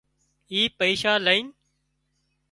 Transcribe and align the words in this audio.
اي 0.51 0.61
پئيشا 0.77 1.13
لئينَ 1.25 1.45